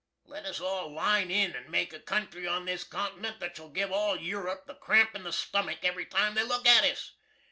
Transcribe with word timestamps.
Let 0.25 0.47
us 0.47 0.59
all 0.59 0.91
line 0.91 1.29
in 1.29 1.55
and 1.55 1.69
make 1.69 1.93
a 1.93 1.99
country 1.99 2.47
on 2.47 2.65
this 2.65 2.83
continent 2.83 3.39
that 3.39 3.55
shall 3.55 3.69
giv' 3.69 3.91
all 3.91 4.15
Europe 4.19 4.65
the 4.65 4.73
cramp 4.73 5.13
in 5.13 5.21
the 5.21 5.29
stummuck 5.31 5.85
ev'ry 5.85 6.07
time 6.07 6.33
they 6.33 6.41
look 6.41 6.65
at 6.65 6.83
us! 6.83 7.11